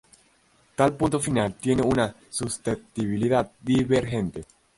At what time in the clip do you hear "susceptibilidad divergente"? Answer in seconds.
2.27-4.43